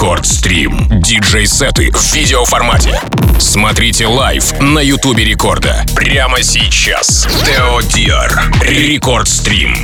[0.00, 0.88] Рекорд Стрим.
[0.88, 2.98] Диджей-сеты в видеоформате.
[3.38, 5.84] Смотрите лайв на Ютубе Рекорда.
[5.94, 7.28] Прямо сейчас.
[7.44, 8.50] Тео Диар.
[8.62, 9.76] Рекорд Стрим.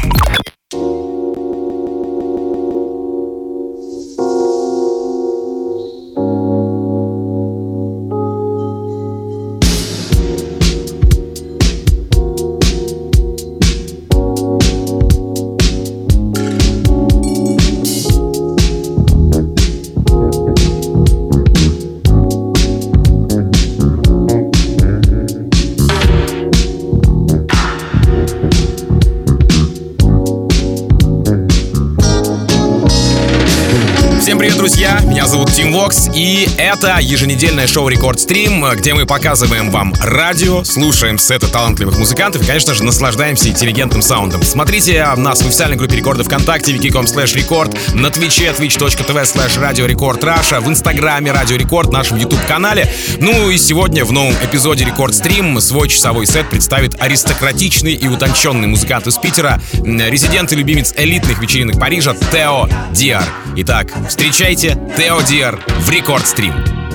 [36.59, 42.47] Это еженедельное шоу Рекорд Стрим, где мы показываем вам радио, слушаем сеты талантливых музыкантов и,
[42.47, 44.43] конечно же, наслаждаемся интеллигентным саундом.
[44.43, 50.25] Смотрите нас в официальной группе Рекорда ВКонтакте, wiki.com slash рекорд, на Твиче, twitch.tv slash Рекорд
[50.25, 52.91] Раша, в Инстаграме Радио Рекорд, нашем YouTube-канале.
[53.19, 58.69] Ну и сегодня в новом эпизоде Рекорд Стрим свой часовой сет представит аристократичный и утонченный
[58.69, 63.25] музыкант из Питера, резидент и любимец элитных вечеринок Парижа Тео Диар.
[63.57, 66.46] Итак, встречайте Тео Диар в Рекорд Стрим.
[66.47, 66.86] Trio.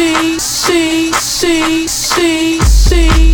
[0.00, 3.29] see, see, see, see, see.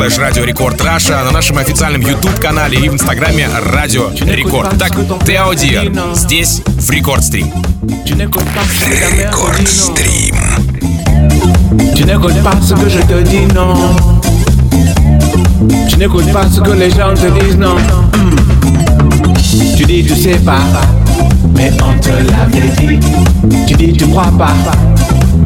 [0.00, 4.78] Slash Radio Record Russia, на нашем официальном YouTube-канале и в Инстаграме Радио Рекорд.
[4.78, 4.92] Так,
[5.26, 7.52] Тео Дер здесь в Рекорд Стрим.
[8.06, 10.36] Рекорд Стрим.
[11.94, 13.74] Tu n'écoutes pas ce que je te dis, non.
[15.90, 17.76] Tu n'écoutes pas ce que les gens te disent, non.
[18.14, 18.36] Hmm.
[19.76, 20.62] Tu dis, tu sais pas,
[21.54, 22.98] mais on te l'avait dit.
[23.66, 24.54] Tu dis, tu crois pas,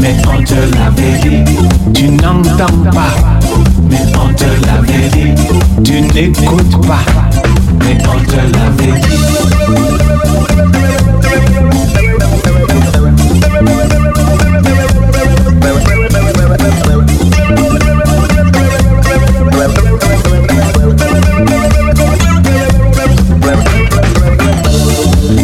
[0.01, 1.45] mais on te l'avait dit.
[1.93, 3.14] Tu n'entends pas,
[3.88, 5.35] mais on te l'avait dit.
[5.83, 7.05] Tu n'écoutes pas,
[7.81, 9.01] mais on te l'avait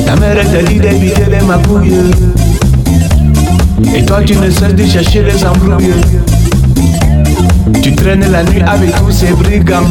[0.06, 1.94] Ta mère t'a dit d'éviter les magouilles.
[3.94, 5.90] Et toi tu ne cesses de chercher les embrouilles
[7.82, 9.90] Tu traînes la nuit avec tous ces brigands.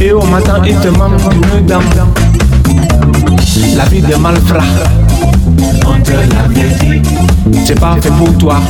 [0.00, 1.20] Et au matin il te manque
[1.58, 1.82] une dame
[3.76, 4.62] La vie de malfrat.
[5.86, 7.02] On te l'avait dit
[7.64, 8.60] C'est pas fait pour toi.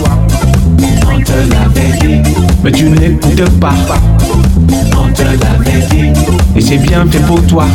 [1.13, 2.23] On te l'avait dit
[2.63, 3.75] Mais tu n'écoutes pas.
[4.97, 6.13] On te l'avait dit
[6.57, 7.67] Et c'est bien fait pour toi.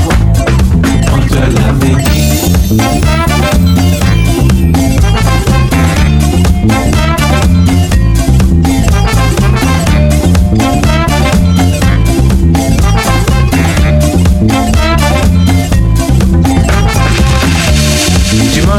[1.13, 2.24] On te l'avait dit.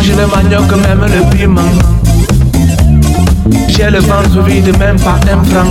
[0.04, 1.62] Tu manges le manioc même le piment.
[3.68, 5.68] J'ai le ventre vide même pas un franc.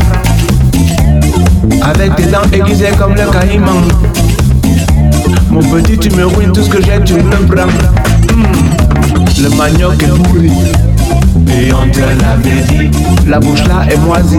[1.84, 3.84] Avec des dents aiguisées comme le caïman.
[5.52, 7.67] Mon petit, tu me ruines tout ce que j'ai, tu me prends.
[8.34, 9.43] Hmm.
[9.43, 10.52] Le manioc est pourri.
[11.50, 12.89] Et on te l'avait dit.
[13.28, 14.38] La bouche là est moisie.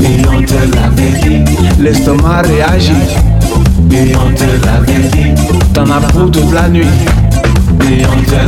[0.00, 1.44] Et on te l'avait dit.
[1.78, 2.92] L'estomac réagit.
[3.92, 5.42] Et on te l'avait dit.
[5.74, 6.86] T'en as pour toute la nuit.
[7.82, 8.46] Et on te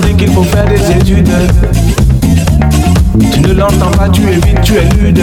[0.00, 1.30] te dit qu'il faut faire des études.
[3.32, 5.22] Tu ne l'entends pas, tu es vite, tu es lude.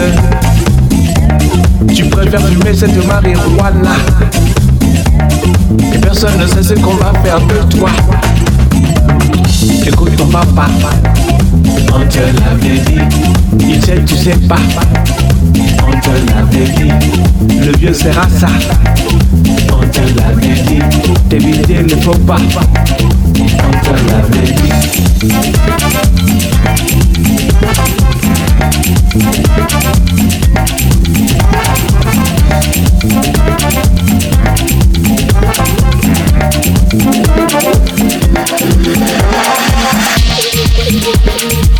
[1.94, 3.96] Tu préfères fumer cette marijuana.
[5.94, 7.90] Et personne ne sait ce qu'on va faire de toi.
[9.86, 10.66] Écoute ton papa.
[11.94, 13.00] On te l'avait dit.
[13.60, 14.56] Il sait, tu sais pas.
[15.86, 16.92] On te l'avait dit.
[17.64, 18.48] Le vieux sera ça.
[19.72, 20.80] On te l'avait dit.
[21.28, 22.36] T'éviter le faux pas.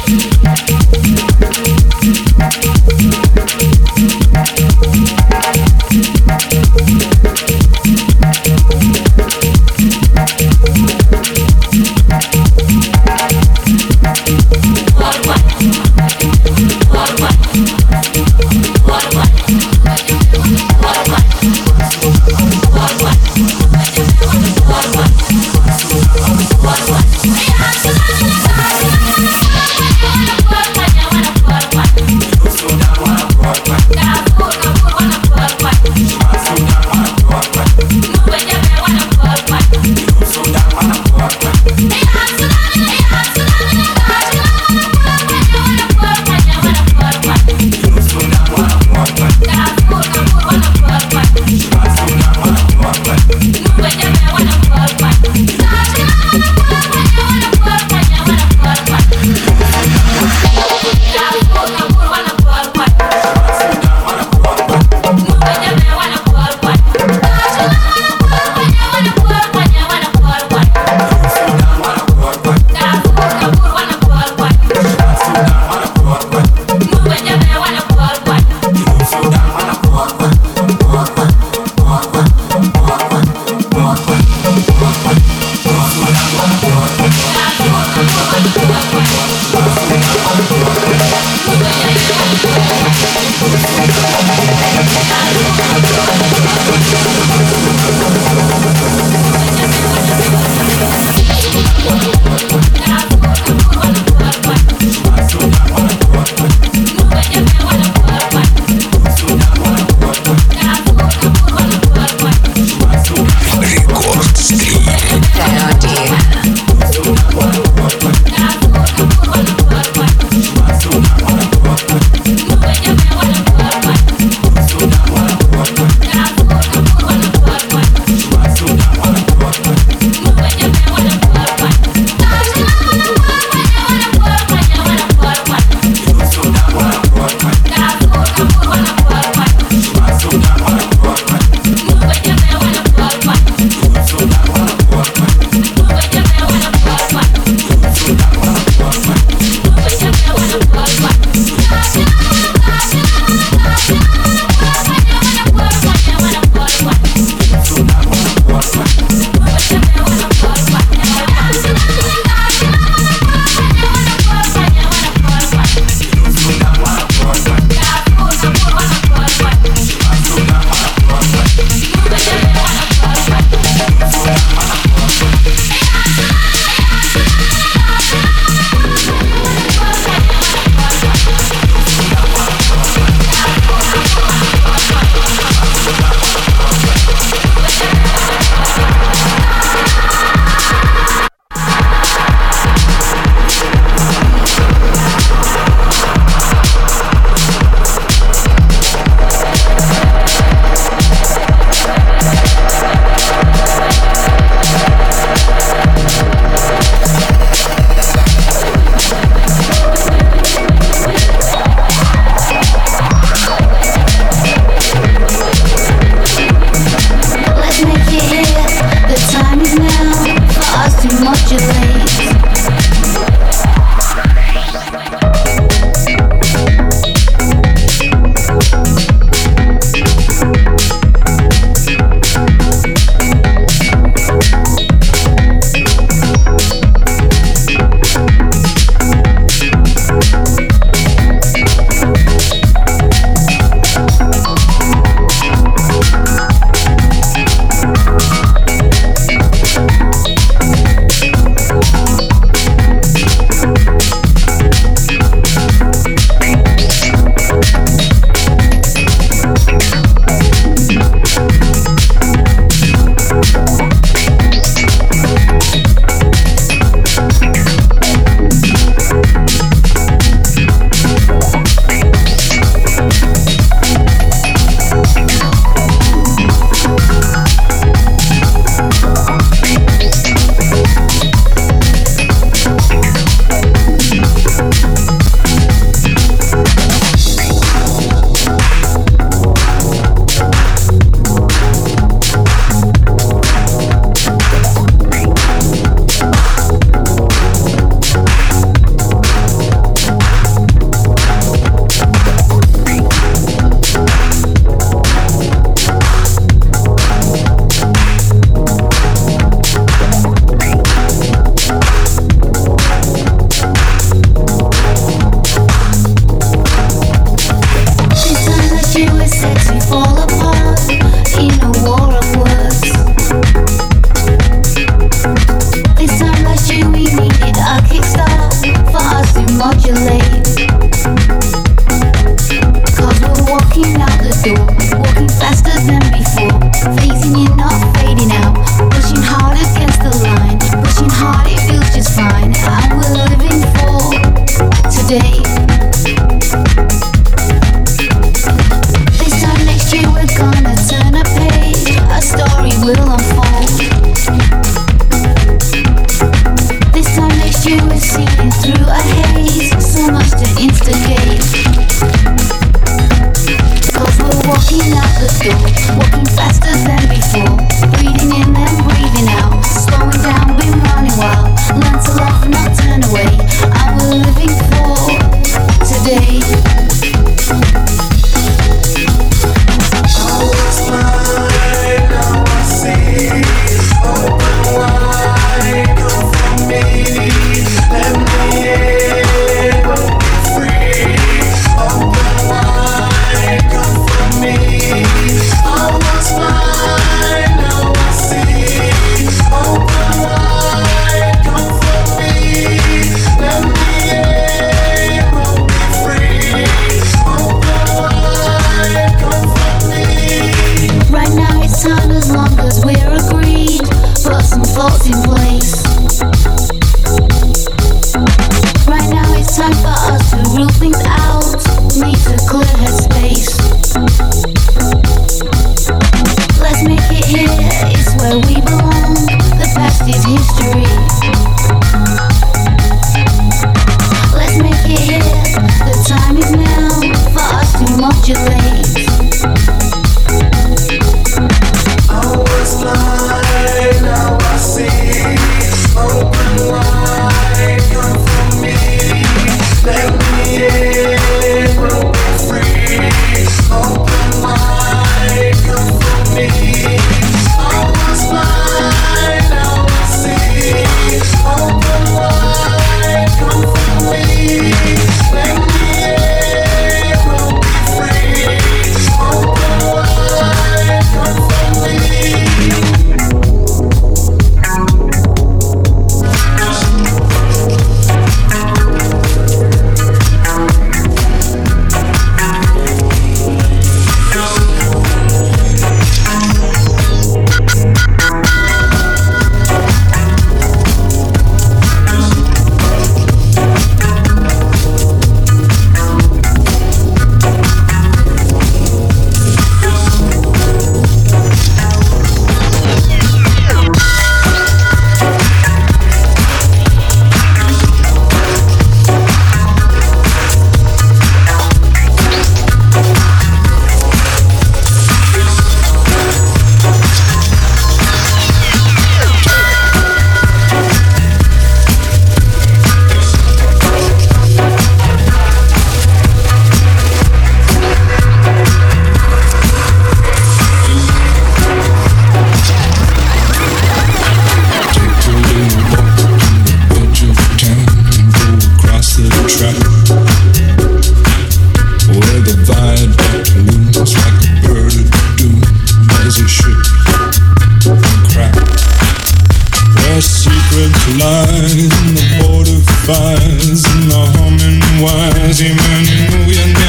[0.08, 0.35] Thank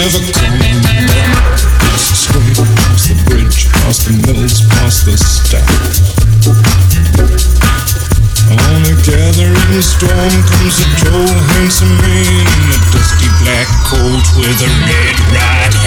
[0.08, 1.60] never coming back.
[1.92, 6.16] It's a straight across the bridge, past the mills, past the stacks.
[8.48, 11.28] On a gathering storm comes a tall,
[11.60, 15.87] handsome man in a dusty black coat with a red right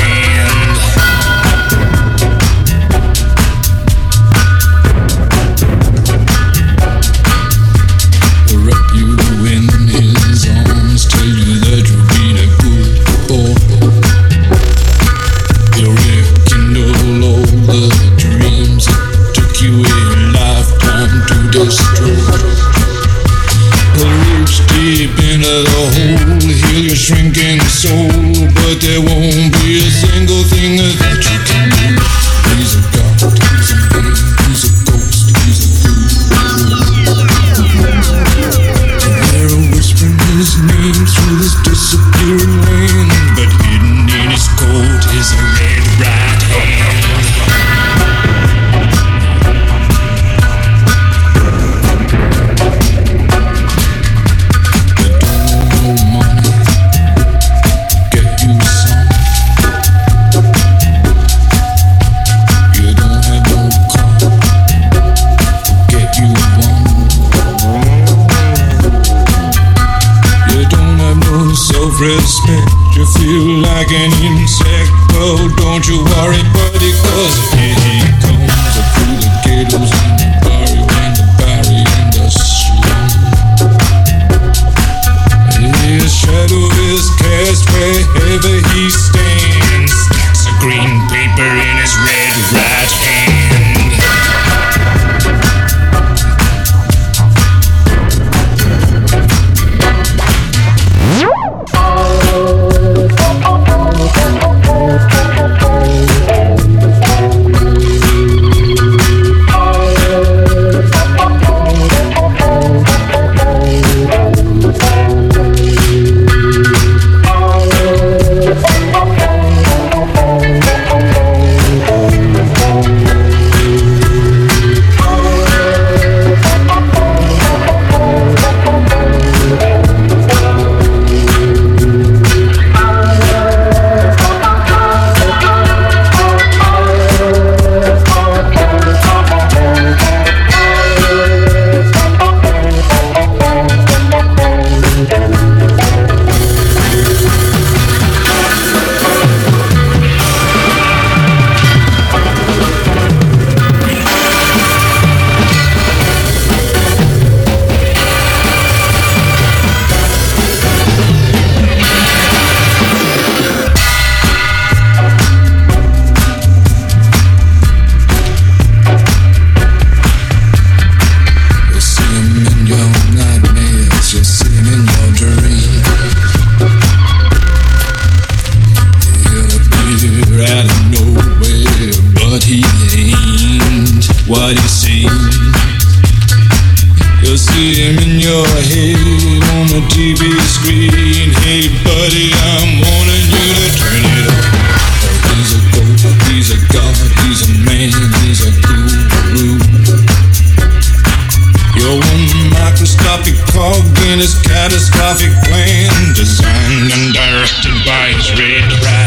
[204.20, 208.99] in his catastrophic plan, designed and directed by his red rat.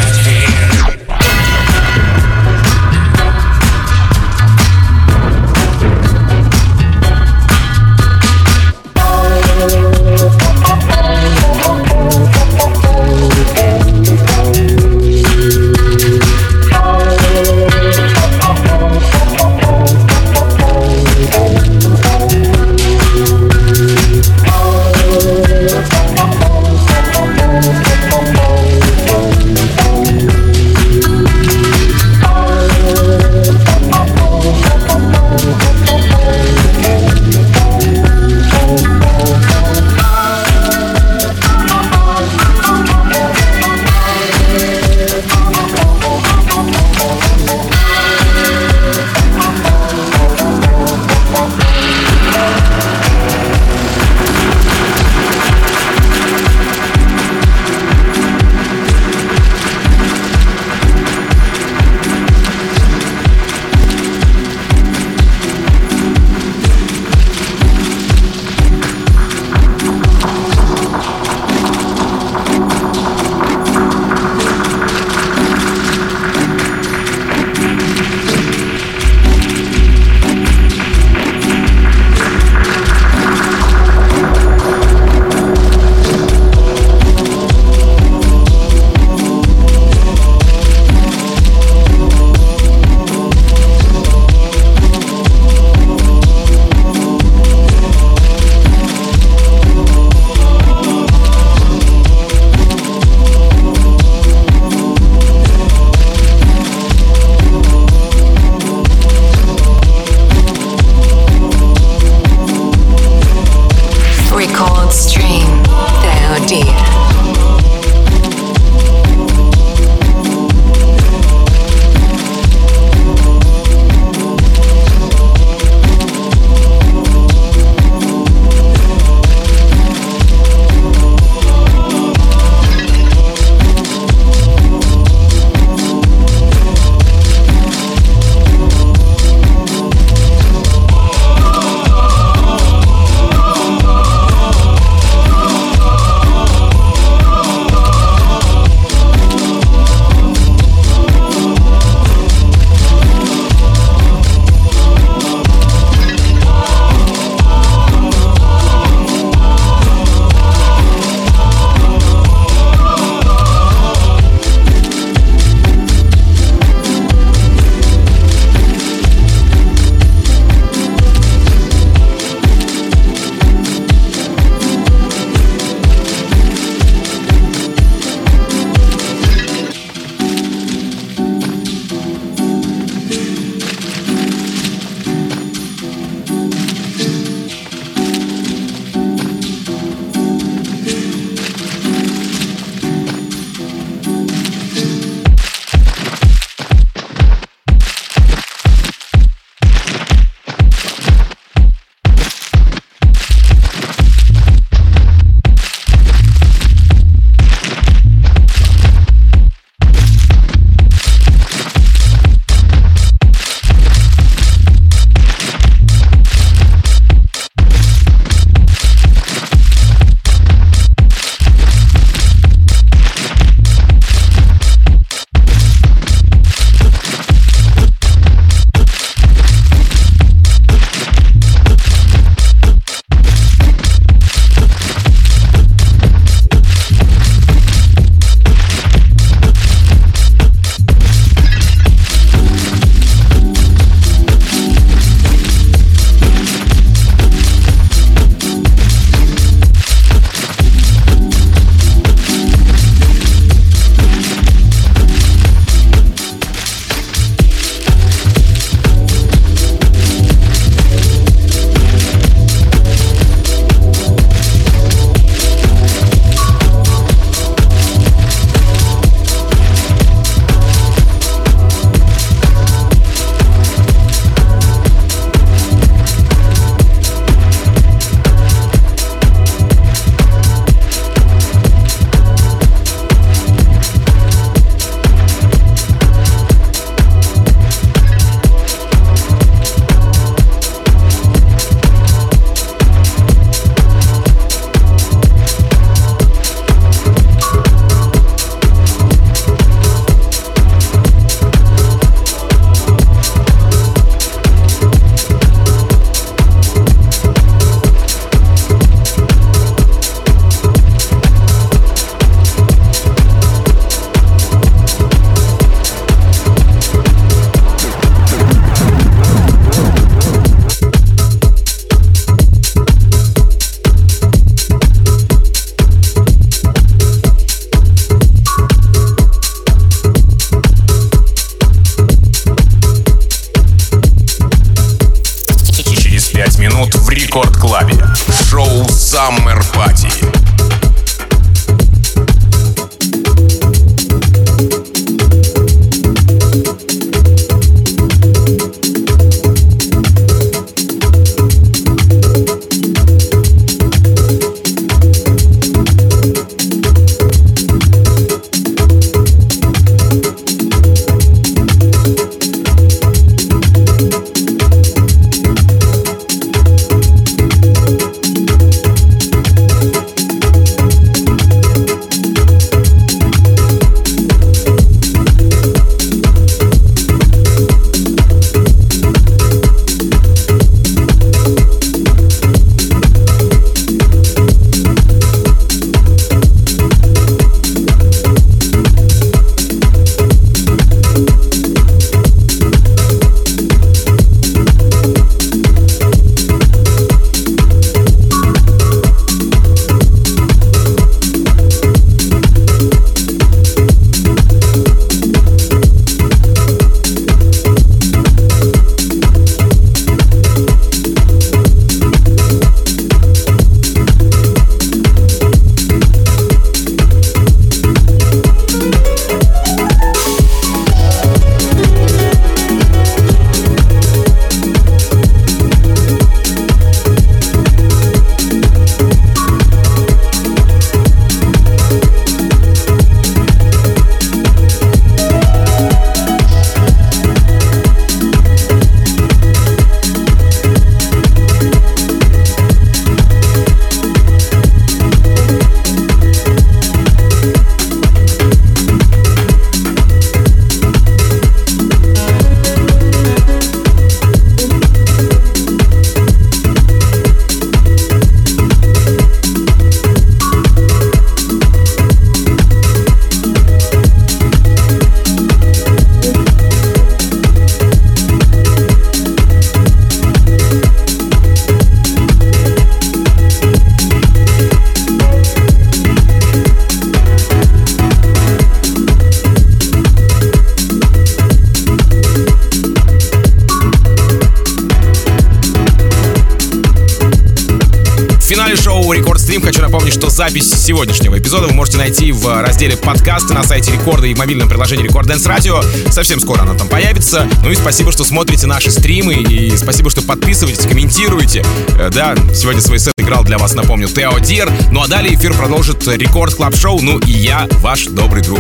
[490.48, 494.68] Запись сегодняшнего эпизода вы можете найти в разделе подкасты на сайте Рекорда и в мобильном
[494.68, 495.82] приложении Рекорд Дэнс Радио.
[496.10, 497.48] Совсем скоро она там появится.
[497.64, 501.64] Ну и спасибо, что смотрите наши стримы и спасибо, что подписываетесь, комментируете.
[501.98, 504.70] Э, да, сегодня свой сет играл для вас, напомню, Тео Дир.
[504.92, 507.00] Ну а далее эфир продолжит Рекорд Клаб Шоу.
[507.00, 508.60] Ну и я, ваш добрый друг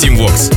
[0.00, 0.50] Тим Вокс.